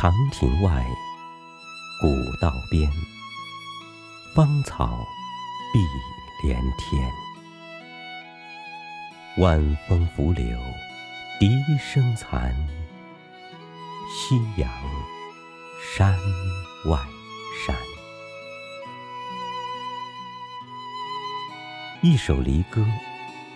[0.00, 0.86] 长亭外，
[2.00, 2.88] 古道边，
[4.32, 5.04] 芳草
[5.72, 5.80] 碧
[6.46, 7.12] 连天。
[9.38, 10.56] 晚风拂柳，
[11.40, 12.54] 笛声残。
[14.08, 14.70] 夕阳
[15.96, 16.16] 山
[16.86, 17.04] 外
[17.66, 17.74] 山。
[22.02, 22.86] 一首离歌，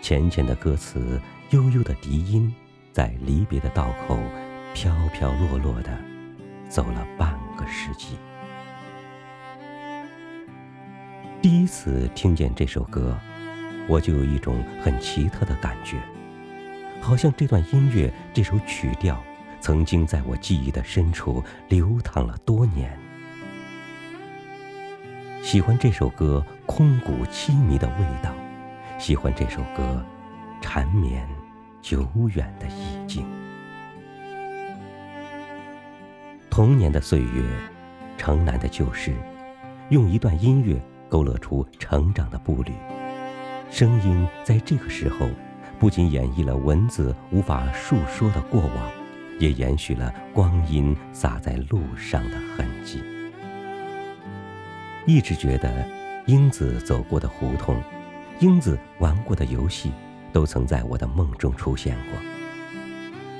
[0.00, 1.20] 浅浅的歌词，
[1.50, 2.54] 悠悠的笛音，
[2.92, 4.16] 在离别的道口，
[4.72, 6.00] 飘飘落落的，
[6.68, 8.18] 走了半个世纪。
[11.40, 13.16] 第一次听见这首歌，
[13.88, 15.96] 我就有一种很奇特的感觉，
[17.00, 19.22] 好像这段音乐，这首曲调。
[19.60, 22.96] 曾经在我记忆的深处流淌了多年。
[25.42, 28.32] 喜欢这首歌空谷凄迷的味道，
[28.98, 30.04] 喜欢这首歌
[30.60, 31.28] 缠绵
[31.82, 33.26] 久远的意境。
[36.58, 37.40] 童年的岁月，
[38.16, 39.14] 城南的旧事，
[39.90, 40.76] 用一段音乐
[41.08, 42.72] 勾勒出成长的步履。
[43.70, 45.28] 声音在这个时候，
[45.78, 48.90] 不仅演绎了文字无法述说的过往。
[49.38, 53.00] 也延续了光阴洒在路上的痕迹。
[55.06, 55.88] 一直觉得，
[56.26, 57.80] 英子走过的胡同，
[58.40, 59.92] 英子玩过的游戏，
[60.32, 62.18] 都曾在我的梦中出现过。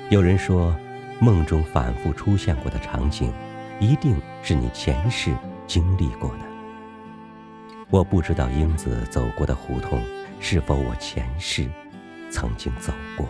[0.09, 0.73] 有人说，
[1.21, 3.31] 梦中反复出现过的场景，
[3.79, 5.35] 一定是你前世
[5.67, 6.45] 经历过的。
[7.89, 10.01] 我不知道英子走过的胡同，
[10.39, 11.67] 是否我前世
[12.29, 13.27] 曾经走过。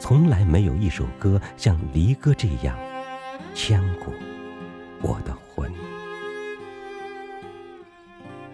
[0.00, 2.76] 从来没有一首歌像《离歌》这样
[3.54, 4.12] 牵过
[5.00, 5.72] 我的魂。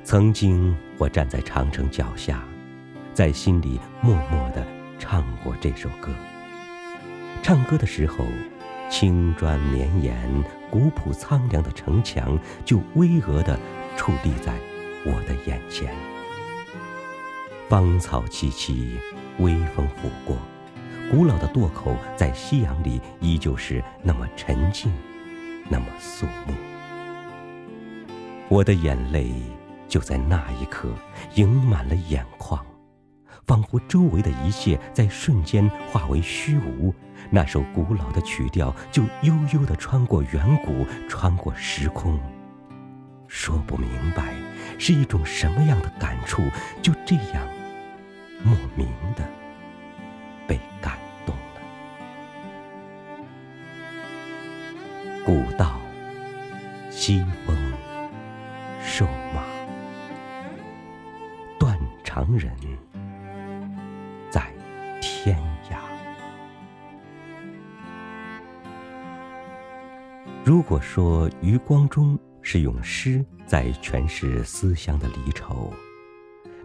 [0.03, 2.45] 曾经，我站在长城脚下，
[3.15, 4.67] 在心里默默地
[4.99, 6.13] 唱过这首歌。
[7.43, 8.25] 唱歌的时候，
[8.91, 10.17] 青砖绵延、
[10.71, 13.59] 古朴苍凉的城墙就巍峨地
[13.97, 14.55] 矗立在
[15.05, 15.95] 我的眼前。
[17.69, 18.99] 芳草萋萋，
[19.39, 20.37] 微风拂过。
[21.11, 24.91] 古老的渡口在夕阳里依旧是那么沉静，
[25.69, 26.55] 那么肃穆。
[28.49, 29.33] 我的眼泪
[29.87, 30.89] 就在那一刻
[31.35, 32.65] 盈满了眼眶，
[33.47, 36.95] 仿佛周围的一切在瞬间化为虚无。
[37.31, 42.19] 那首古老的曲调就悠悠地穿过远古，穿过时空。
[43.27, 44.35] 说不明白
[44.79, 46.43] 是一种什么样的感触，
[46.83, 47.47] 就这样
[48.43, 49.25] 莫名的。
[50.47, 51.61] 被感动了。
[55.25, 55.81] 古道
[56.91, 57.57] 西风
[58.83, 59.43] 瘦马，
[61.59, 62.53] 断肠人
[70.45, 75.73] 如果说余光中是用诗在诠释思乡的离愁，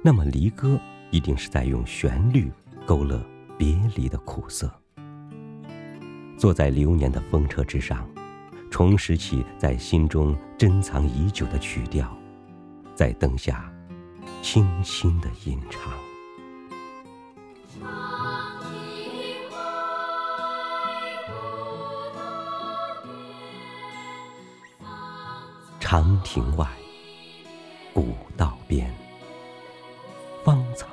[0.04, 0.78] 那么离歌
[1.12, 2.52] 一定是在用旋律
[2.86, 3.26] 勾勒。
[3.58, 4.72] 别离的苦涩，
[6.38, 8.10] 坐在流年的风车之上，
[8.72, 12.18] 重拾起在心中珍藏已久的曲调，
[12.96, 13.70] 在灯下
[14.42, 15.92] 轻轻的吟唱。
[25.92, 26.68] 长亭外，
[27.96, 28.96] 古道边，
[30.46, 30.86] 芳草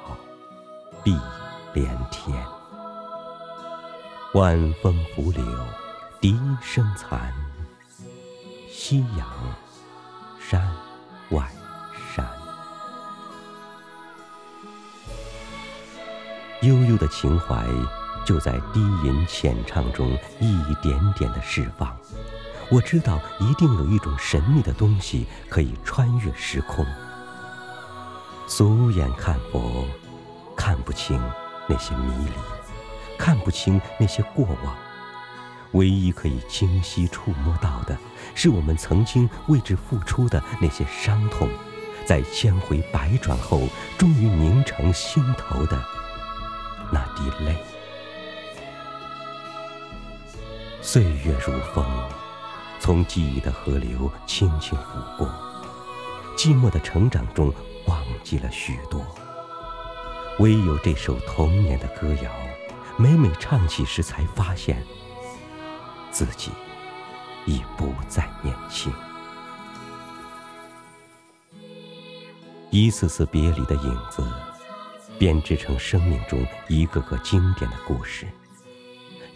[1.05, 1.15] 碧
[1.75, 2.35] 连天。
[4.33, 5.45] 晚风拂柳，
[6.19, 7.31] 笛声残。
[8.71, 9.29] 夕阳
[10.41, 10.67] 山
[11.29, 11.47] 外
[12.15, 12.27] 山，
[16.63, 17.67] 悠悠的情怀
[18.25, 20.11] 就在低吟浅唱中
[20.41, 21.95] 一点点的释放。
[22.71, 26.85] 我知道，一定有一种神秘的东西可以穿越时空。
[28.49, 29.85] 俗眼看佛，
[30.57, 31.21] 看不清
[31.69, 32.33] 那些迷离。
[33.19, 34.77] 看不清那些过往，
[35.73, 37.97] 唯一可以清晰触摸到的，
[38.35, 41.49] 是我们曾经为之付出的那些伤痛，
[42.05, 43.63] 在千回百转后，
[43.97, 45.83] 终于凝成心头的
[46.93, 47.57] 那滴泪。
[50.83, 51.85] 岁月如风，
[52.79, 54.85] 从记忆的河流轻轻拂
[55.19, 55.27] 过，
[56.37, 57.53] 寂寞的成长中
[57.87, 59.05] 忘记了许多，
[60.39, 62.31] 唯有这首童年的歌谣。
[62.99, 64.83] 每每唱起时，才发现
[66.11, 66.51] 自己
[67.45, 68.91] 已不再年轻。
[72.71, 74.27] 一次次别离的影子，
[75.19, 78.27] 编织成生命中一个个经典的故事。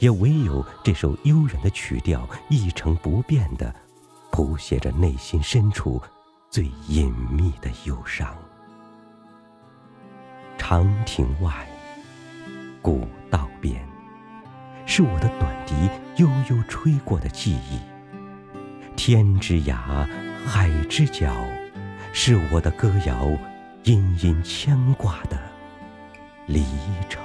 [0.01, 3.73] 也唯有这首悠然的曲调，一成不变的
[4.33, 6.03] 谱写着内心深处
[6.51, 8.37] 最隐秘的忧伤。
[10.59, 11.69] 长亭外，
[12.83, 13.87] 古道边，
[14.87, 15.75] 是我的短笛
[16.17, 17.79] 悠悠吹过的记忆。
[18.97, 20.09] 天之涯，
[20.47, 21.35] 海之角，
[22.13, 23.29] 是我的歌谣，
[23.85, 25.39] 殷殷牵挂的
[26.47, 26.65] 离
[27.09, 27.21] 愁。